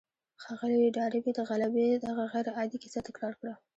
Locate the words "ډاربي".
0.97-1.31